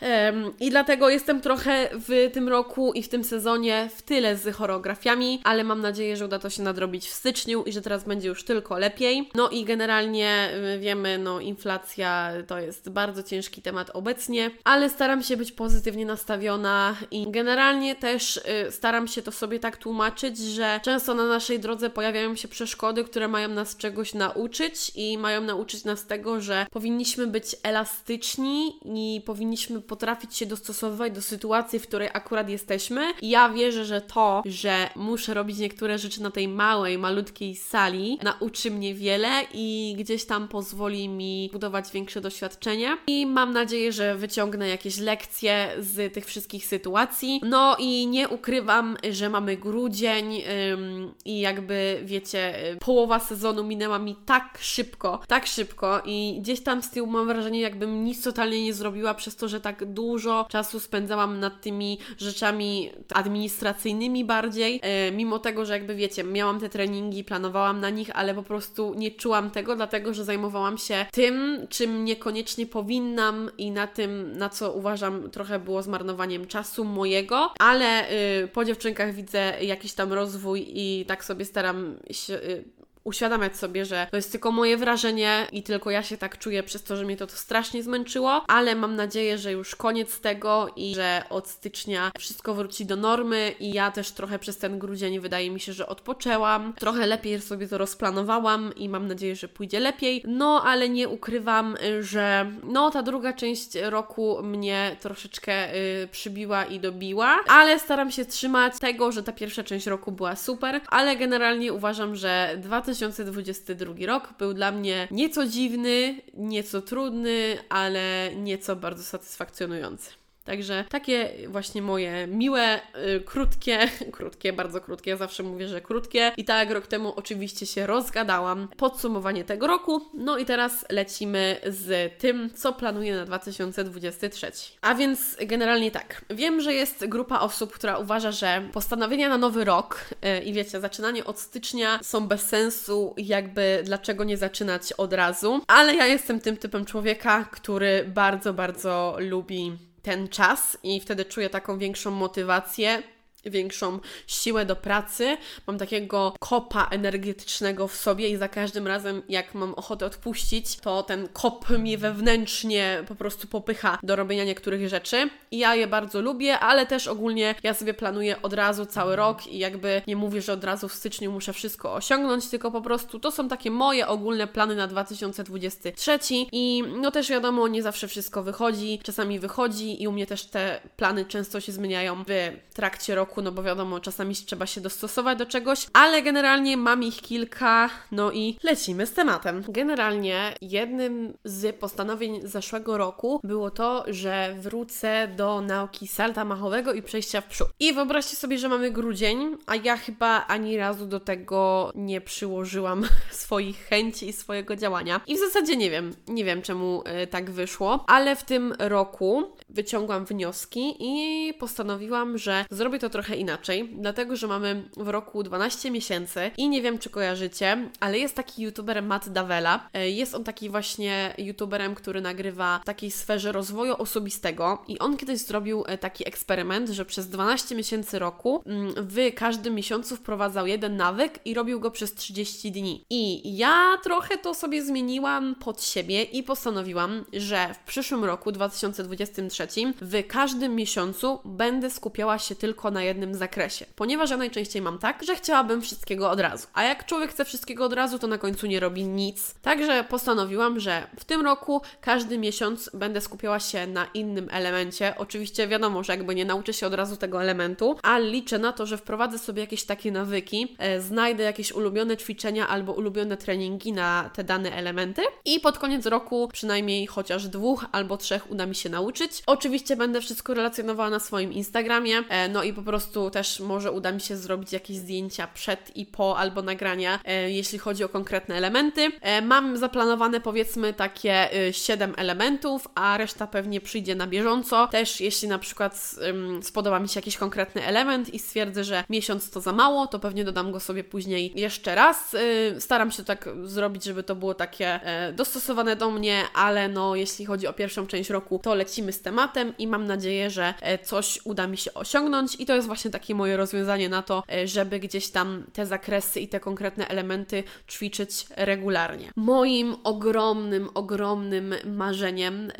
[0.59, 5.41] I dlatego jestem trochę w tym roku i w tym sezonie w tyle z choreografiami,
[5.43, 8.43] ale mam nadzieję, że uda to się nadrobić w styczniu i że teraz będzie już
[8.43, 9.29] tylko lepiej.
[9.35, 15.37] No i generalnie wiemy, no inflacja to jest bardzo ciężki temat obecnie, ale staram się
[15.37, 21.13] być pozytywnie nastawiona i generalnie też y, staram się to sobie tak tłumaczyć, że często
[21.13, 26.05] na naszej drodze pojawiają się przeszkody, które mają nas czegoś nauczyć i mają nauczyć nas
[26.05, 32.49] tego, że powinniśmy być elastyczni i powinniśmy potrafić się dostosowywać do sytuacji, w której akurat
[32.49, 33.13] jesteśmy.
[33.21, 38.19] I ja wierzę, że to, że muszę robić niektóre rzeczy na tej małej, malutkiej sali,
[38.23, 42.97] nauczy mnie wiele i gdzieś tam pozwoli mi budować większe doświadczenie.
[43.07, 47.41] I mam nadzieję, że wyciągnę jakieś lekcje z tych wszystkich sytuacji.
[47.43, 54.15] No i nie ukrywam, że mamy grudzień ym, i jakby wiecie, połowa sezonu minęła mi
[54.25, 58.73] tak szybko, tak szybko i gdzieś tam z tyłu mam wrażenie, jakbym nic totalnie nie
[58.73, 65.39] zrobiła przez to, że tak dużo czasu spędzałam nad tymi rzeczami administracyjnymi bardziej, e, mimo
[65.39, 69.51] tego, że jakby wiecie, miałam te treningi, planowałam na nich, ale po prostu nie czułam
[69.51, 75.29] tego, dlatego że zajmowałam się tym, czym niekoniecznie powinnam i na tym, na co uważam
[75.31, 78.11] trochę było zmarnowaniem czasu mojego, ale
[78.43, 82.76] y, po dziewczynkach widzę jakiś tam rozwój i tak sobie staram się y,
[83.07, 86.83] uświadamiać sobie, że to jest tylko moje wrażenie i tylko ja się tak czuję przez
[86.83, 90.95] to, że mnie to, to strasznie zmęczyło, ale mam nadzieję, że już koniec tego i
[90.95, 95.51] że od stycznia wszystko wróci do normy i ja też trochę przez ten grudzień wydaje
[95.51, 100.23] mi się, że odpoczęłam, trochę lepiej sobie to rozplanowałam i mam nadzieję, że pójdzie lepiej.
[100.27, 106.79] No, ale nie ukrywam, że no ta druga część roku mnie troszeczkę y, przybiła i
[106.79, 111.73] dobiła, ale staram się trzymać tego, że ta pierwsza część roku była super, ale generalnie
[111.73, 119.03] uważam, że 2000 2022 rok był dla mnie nieco dziwny, nieco trudny, ale nieco bardzo
[119.03, 120.11] satysfakcjonujący.
[120.47, 122.79] Także takie właśnie moje miłe,
[123.15, 123.79] y, krótkie,
[124.11, 126.31] krótkie, bardzo krótkie, ja zawsze mówię, że krótkie.
[126.37, 128.67] I tak rok temu oczywiście się rozgadałam.
[128.77, 130.01] Podsumowanie tego roku.
[130.13, 134.51] No i teraz lecimy z tym, co planuję na 2023.
[134.81, 136.25] A więc generalnie tak.
[136.29, 140.81] Wiem, że jest grupa osób, która uważa, że postanowienia na nowy rok yy, i wiecie,
[140.81, 145.61] zaczynanie od stycznia są bez sensu, jakby dlaczego nie zaczynać od razu.
[145.67, 151.49] Ale ja jestem tym typem człowieka, który bardzo, bardzo lubi ten czas i wtedy czuję
[151.49, 153.03] taką większą motywację
[153.45, 159.55] większą siłę do pracy, mam takiego kopa energetycznego w sobie i za każdym razem, jak
[159.55, 165.29] mam ochotę odpuścić, to ten kop mnie wewnętrznie po prostu popycha do robienia niektórych rzeczy.
[165.51, 169.47] I ja je bardzo lubię, ale też ogólnie ja sobie planuję od razu cały rok
[169.47, 173.19] i jakby nie mówię, że od razu w styczniu muszę wszystko osiągnąć, tylko po prostu
[173.19, 176.19] to są takie moje ogólne plany na 2023
[176.51, 180.81] i no też wiadomo, nie zawsze wszystko wychodzi, czasami wychodzi i u mnie też te
[180.95, 185.45] plany często się zmieniają w trakcie roku, no bo wiadomo, czasami trzeba się dostosować do
[185.45, 189.63] czegoś, ale generalnie mam ich kilka, no i lecimy z tematem.
[189.69, 197.01] Generalnie jednym z postanowień zeszłego roku było to, że wrócę do nauki salta machowego i
[197.01, 197.67] przejścia w przód.
[197.79, 203.03] I wyobraźcie sobie, że mamy grudzień, a ja chyba ani razu do tego nie przyłożyłam
[203.31, 205.21] swoich chęci i swojego działania.
[205.27, 209.43] I w zasadzie nie wiem, nie wiem czemu y, tak wyszło, ale w tym roku
[209.69, 215.91] wyciągłam wnioski i postanowiłam, że zrobię to trochę inaczej, dlatego że mamy w roku 12
[215.91, 219.89] miesięcy i nie wiem, czy kojarzycie, ale jest taki youtuber Matt Davela.
[219.93, 225.17] E, jest on taki właśnie youtuberem, który nagrywa w takiej sferze rozwoju osobistego i on
[225.17, 230.67] kiedyś zrobił e, taki eksperyment, że przez 12 miesięcy roku mm, w każdym miesiącu wprowadzał
[230.67, 233.05] jeden nawyk i robił go przez 30 dni.
[233.09, 239.67] I ja trochę to sobie zmieniłam pod siebie i postanowiłam, że w przyszłym roku 2023
[240.01, 243.85] w każdym miesiącu będę skupiała się tylko na jednym zakresie.
[243.95, 246.67] Ponieważ ja najczęściej mam tak, że chciałabym wszystkiego od razu.
[246.73, 249.55] A jak człowiek chce wszystkiego od razu, to na końcu nie robi nic.
[249.61, 255.13] Także postanowiłam, że w tym roku każdy miesiąc będę skupiała się na innym elemencie.
[255.17, 258.85] Oczywiście wiadomo, że jakby nie nauczę się od razu tego elementu, ale liczę na to,
[258.85, 264.29] że wprowadzę sobie jakieś takie nawyki, e, znajdę jakieś ulubione ćwiczenia albo ulubione treningi na
[264.33, 268.89] te dane elementy i pod koniec roku przynajmniej chociaż dwóch albo trzech uda mi się
[268.89, 269.43] nauczyć.
[269.45, 272.96] Oczywiście będę wszystko relacjonowała na swoim Instagramie, e, no i po prostu
[273.31, 277.79] też może uda mi się zrobić jakieś zdjęcia przed i po albo nagrania, e, jeśli
[277.79, 279.11] chodzi o konkretne elementy.
[279.21, 284.87] E, mam zaplanowane powiedzmy takie 7 elementów, a reszta pewnie przyjdzie na bieżąco.
[284.87, 286.15] Też jeśli na przykład
[286.61, 290.43] spodoba mi się jakiś konkretny element i stwierdzę, że miesiąc to za mało, to pewnie
[290.43, 292.35] dodam go sobie później jeszcze raz.
[292.79, 294.99] Staram się tak zrobić, żeby to było takie
[295.33, 299.73] dostosowane do mnie, ale no jeśli chodzi o pierwszą część roku, to lecimy z tematem
[299.77, 303.35] i mam nadzieję, że e, coś uda mi się osiągnąć i to jest właśnie takie
[303.35, 308.45] moje rozwiązanie na to, e, żeby gdzieś tam te zakresy i te konkretne elementy ćwiczyć
[308.55, 309.31] regularnie.
[309.35, 312.71] Moim ogromnym, ogromnym marzeniem e,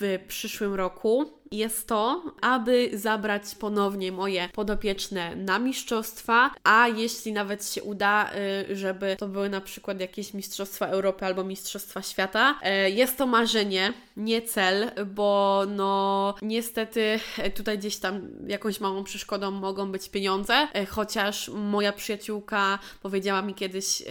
[0.00, 7.68] w przyszłym roku jest to, aby zabrać ponownie moje podopieczne na mistrzostwa, a jeśli nawet
[7.68, 8.30] się uda,
[8.70, 12.54] y, żeby to były na przykład jakieś mistrzostwa Europy albo mistrzostwa świata,
[12.86, 17.20] y, jest to marzenie, nie cel, bo no niestety
[17.54, 23.54] tutaj gdzieś tam jakąś małą przeszkodą mogą być pieniądze, y, chociaż moja przyjaciółka powiedziała mi
[23.54, 24.02] kiedyś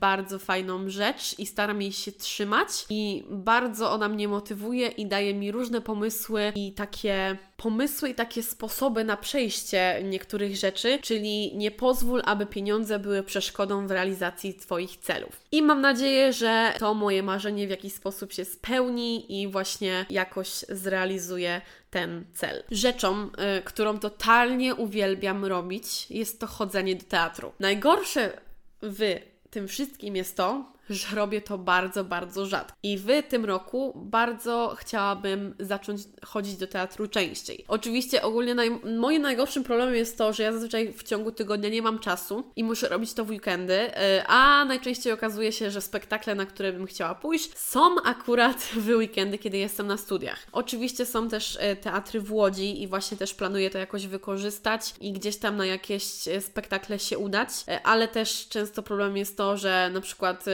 [0.00, 5.34] bardzo fajną rzecz i staram jej się trzymać i bardzo ona mnie motywuje i daje
[5.34, 11.70] mi różne pomysły i takie pomysły i takie sposoby na przejście niektórych rzeczy, czyli nie
[11.70, 15.40] pozwól, aby pieniądze były przeszkodą w realizacji Twoich celów.
[15.52, 20.48] I mam nadzieję, że to moje marzenie w jakiś sposób się spełni i właśnie jakoś
[20.68, 22.62] zrealizuje ten cel.
[22.70, 23.24] Rzeczą,
[23.58, 27.52] y, którą totalnie uwielbiam robić, jest to chodzenie do teatru.
[27.60, 28.40] Najgorsze
[28.82, 32.76] w tym wszystkim jest to, że robię to bardzo, bardzo rzadko.
[32.82, 37.64] I w tym roku bardzo chciałabym zacząć chodzić do teatru częściej.
[37.68, 41.82] Oczywiście ogólnie naj, moim najgorszym problemem jest to, że ja zazwyczaj w ciągu tygodnia nie
[41.82, 46.34] mam czasu i muszę robić to w weekendy, y, a najczęściej okazuje się, że spektakle,
[46.34, 50.46] na które bym chciała pójść, są akurat w weekendy, kiedy jestem na studiach.
[50.52, 55.12] Oczywiście są też y, teatry w Łodzi i właśnie też planuję to jakoś wykorzystać i
[55.12, 57.48] gdzieś tam na jakieś y, spektakle się udać,
[57.84, 60.44] ale też często problem jest to, że na przykład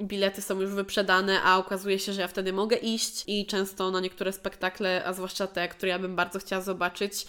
[0.00, 4.00] bilety są już wyprzedane, a okazuje się, że ja wtedy mogę iść i często na
[4.00, 7.26] niektóre spektakle, a zwłaszcza te, które ja bym bardzo chciała zobaczyć,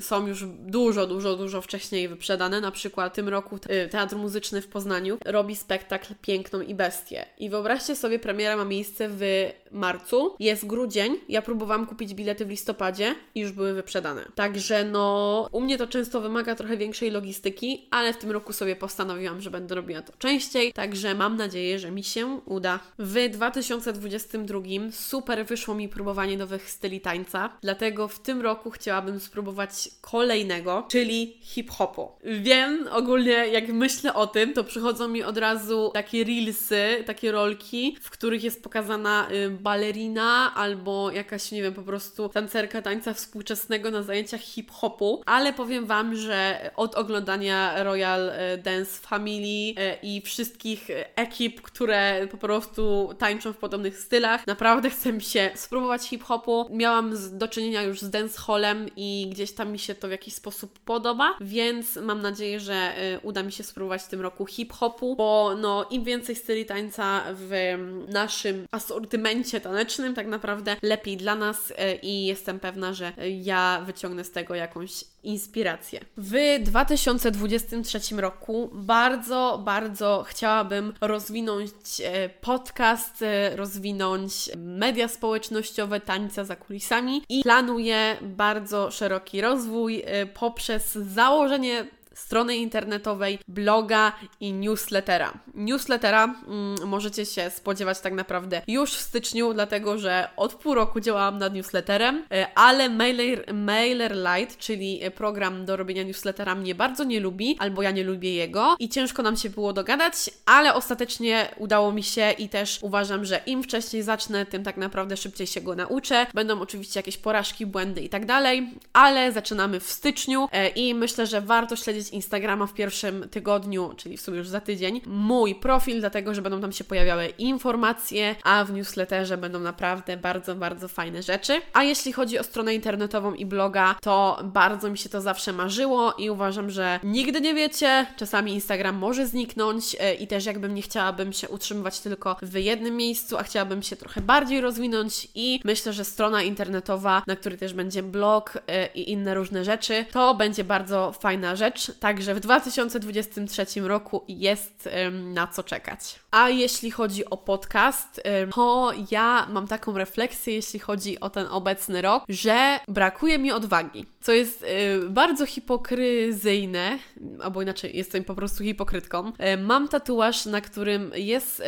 [0.00, 2.60] są już dużo, dużo, dużo wcześniej wyprzedane.
[2.60, 3.58] Na przykład tym roku
[3.90, 7.26] Teatr Muzyczny w Poznaniu robi spektakl Piękną i Bestię.
[7.38, 12.50] I wyobraźcie sobie, premiera ma miejsce w marcu, jest grudzień, ja próbowałam kupić bilety w
[12.50, 14.24] listopadzie i już były wyprzedane.
[14.34, 18.76] Także no, u mnie to często wymaga trochę większej logistyki, ale w tym roku sobie
[18.76, 22.80] postanowiłam, że będę robiła to częściej, także mam nadzieję, że mi się uda.
[22.98, 29.88] W 2022 super wyszło mi próbowanie nowych styli tańca, dlatego w tym roku chciałabym spróbować
[30.00, 32.12] kolejnego, czyli hip-hopu.
[32.24, 37.96] Wiem, ogólnie jak myślę o tym, to przychodzą mi od razu takie reelsy, takie rolki,
[38.00, 43.90] w których jest pokazana y, balerina albo jakaś, nie wiem, po prostu tancerka tańca współczesnego
[43.90, 50.20] na zajęciach hip-hopu, ale powiem Wam, że od oglądania Royal y, Dance Family y, i
[50.20, 51.83] wszystkich ekip, które
[52.30, 56.66] po prostu tańczą w podobnych stylach, naprawdę chcę mi się spróbować hip-hopu.
[56.70, 60.78] Miałam do czynienia już z dancehallem i gdzieś tam mi się to w jakiś sposób
[60.78, 65.86] podoba, więc mam nadzieję, że uda mi się spróbować w tym roku hip-hopu, bo no
[65.90, 67.74] im więcej styli tańca w
[68.08, 73.12] naszym asortymencie tanecznym, tak naprawdę lepiej dla nas e, i jestem pewna, że
[73.42, 76.00] ja wyciągnę z tego jakąś inspirację.
[76.16, 81.70] W 2023 roku bardzo, bardzo chciałabym rozwinąć
[82.04, 90.04] e, podcast, e, rozwinąć media społecznościowe tańca za kulisami i planuję bardzo szeroki rozwój
[90.34, 95.32] poprzez założenie strony internetowej, bloga i newslettera.
[95.54, 101.00] Newslettera mm, możecie się spodziewać tak naprawdę już w styczniu, dlatego że od pół roku
[101.00, 107.20] działałam nad newsletterem, e, ale Mailer, MailerLite, czyli program do robienia newslettera mnie bardzo nie
[107.20, 110.14] lubi, albo ja nie lubię jego i ciężko nam się było dogadać,
[110.46, 115.16] ale ostatecznie udało mi się i też uważam, że im wcześniej zacznę, tym tak naprawdę
[115.16, 116.26] szybciej się go nauczę.
[116.34, 121.26] Będą oczywiście jakieś porażki, błędy i tak dalej, ale zaczynamy w styczniu e, i myślę,
[121.26, 126.00] że warto śledzić Instagrama w pierwszym tygodniu, czyli w sumie już za tydzień, mój profil,
[126.00, 131.22] dlatego że będą tam się pojawiały informacje, a w newsletterze będą naprawdę bardzo, bardzo fajne
[131.22, 131.60] rzeczy.
[131.72, 136.12] A jeśli chodzi o stronę internetową i bloga, to bardzo mi się to zawsze marzyło
[136.12, 140.82] i uważam, że nigdy nie wiecie, czasami Instagram może zniknąć e, i też jakbym nie
[140.82, 145.92] chciałabym się utrzymywać tylko w jednym miejscu, a chciałabym się trochę bardziej rozwinąć i myślę,
[145.92, 150.64] że strona internetowa, na której też będzie blog e, i inne różne rzeczy, to będzie
[150.64, 151.92] bardzo fajna rzecz.
[152.00, 156.20] Także w 2023 roku jest na co czekać.
[156.30, 158.22] A jeśli chodzi o podcast,
[158.54, 164.06] to ja mam taką refleksję, jeśli chodzi o ten obecny rok, że brakuje mi odwagi,
[164.20, 164.64] co jest
[165.08, 166.98] bardzo hipokryzyjne,
[167.42, 169.32] albo inaczej jestem po prostu hipokrytką.
[169.58, 171.62] Mam tatuaż, na którym jest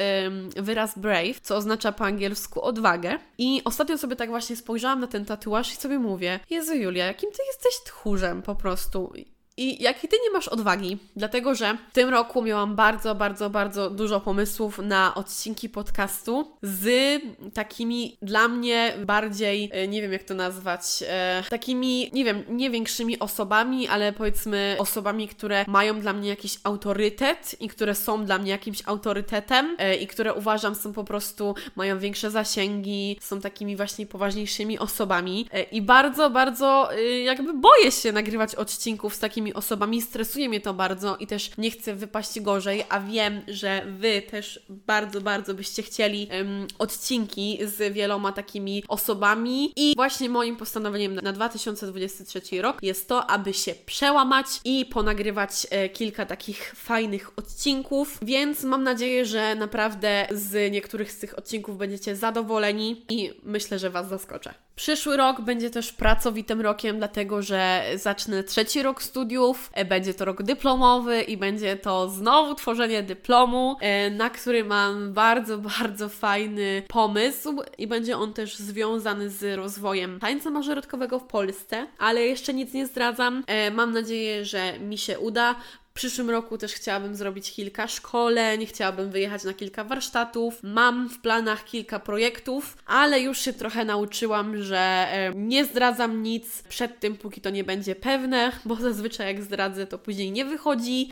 [0.57, 3.19] wyraz brave, co oznacza po angielsku odwagę.
[3.39, 7.31] I ostatnio sobie tak właśnie spojrzałam na ten tatuaż i sobie mówię: Jezu, Julia, jakim
[7.31, 9.13] ty jesteś tchórzem po prostu.
[9.59, 13.91] I jaki ty nie masz odwagi, dlatego że w tym roku miałam bardzo, bardzo, bardzo
[13.91, 17.23] dużo pomysłów na odcinki podcastu z
[17.55, 22.71] takimi dla mnie bardziej, e, nie wiem jak to nazwać, e, takimi, nie wiem, nie
[22.71, 28.39] większymi osobami, ale powiedzmy osobami, które mają dla mnie jakiś autorytet i które są dla
[28.39, 33.77] mnie jakimś autorytetem e, i które uważam są po prostu, mają większe zasięgi, są takimi
[33.77, 36.89] właśnie poważniejszymi osobami i bardzo, bardzo
[37.25, 40.03] jakby boję się nagrywać odcinków z takimi osobami.
[40.03, 44.61] Stresuje mnie to bardzo i też nie chcę wypaść gorzej, a wiem, że Wy też
[44.69, 49.73] bardzo, bardzo byście chcieli um, odcinki z wieloma takimi osobami.
[49.77, 55.89] I właśnie moim postanowieniem na 2023 rok jest to, aby się przełamać i ponagrywać e,
[55.89, 58.19] kilka takich fajnych odcinków.
[58.23, 63.91] Więc mam nadzieję, że naprawdę z niektórych z tych odcinków będziecie zadowoleni i myślę, że
[63.91, 64.66] Was zaskoczę.
[64.77, 70.25] Przyszły rok będzie też pracowitym rokiem, dlatego że zacznę trzeci rok studiów, e, będzie to
[70.25, 76.83] rok dyplomowy i będzie to znowu tworzenie dyplomu, e, na który mam bardzo, bardzo fajny
[76.89, 82.73] pomysł i będzie on też związany z rozwojem tańca mażoretkowego w Polsce, ale jeszcze nic
[82.73, 83.45] nie zdradzam.
[83.47, 85.55] E, mam nadzieję, że mi się uda.
[85.97, 90.59] W przyszłym roku też chciałabym zrobić kilka szkoleń, chciałabym wyjechać na kilka warsztatów.
[90.63, 97.01] Mam w planach kilka projektów, ale już się trochę nauczyłam, że nie zdradzam nic przed
[97.01, 101.11] tym, póki to nie będzie pewne, bo zazwyczaj jak zdradzę, to później nie wychodzi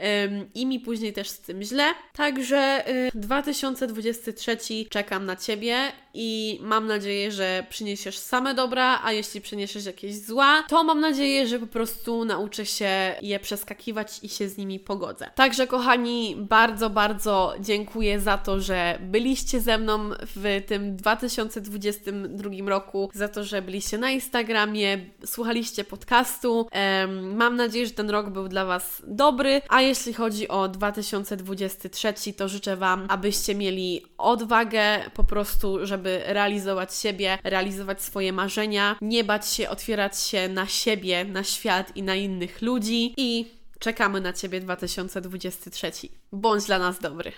[0.54, 1.84] i mi później też z tym źle.
[2.12, 4.56] Także 2023
[4.90, 5.76] czekam na Ciebie
[6.14, 11.46] i mam nadzieję, że przyniesiesz same dobra, a jeśli przyniesiesz jakieś zła, to mam nadzieję,
[11.46, 15.30] że po prostu nauczę się je przeskakiwać i się z nimi pogodzę.
[15.34, 23.10] Także kochani, bardzo, bardzo dziękuję za to, że byliście ze mną w tym 2022 roku,
[23.14, 26.68] za to, że byliście na Instagramie, słuchaliście podcastu.
[27.22, 32.48] Mam nadzieję, że ten rok był dla Was dobry, a jeśli chodzi o 2023, to
[32.48, 39.48] życzę Wam, abyście mieli odwagę po prostu, żeby realizować siebie, realizować swoje marzenia, nie bać
[39.48, 43.46] się otwierać się na siebie, na świat i na innych ludzi i
[43.78, 45.90] Czekamy na Ciebie 2023.
[46.32, 47.32] Bądź dla nas dobry.